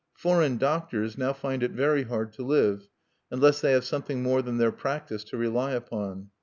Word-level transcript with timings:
Foreign 0.15 0.57
doctors 0.57 1.15
now 1.15 1.31
find 1.31 1.61
it 1.61 1.69
very 1.73 2.01
hard 2.05 2.33
to 2.33 2.41
live, 2.41 2.87
unless 3.29 3.61
they 3.61 3.71
have 3.71 3.85
something 3.85 4.23
more 4.23 4.41
than 4.41 4.57
their 4.57 4.71
practice 4.71 5.23
to 5.23 5.37
rely 5.37 5.73
upon. 5.73 6.31